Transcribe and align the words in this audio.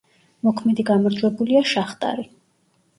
მოქმედი 0.47 0.87
გამარჯვებულია 0.89 1.65
„შახტარი“. 1.77 2.31